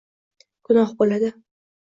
[0.69, 1.31] Gunoh bo‘ladi.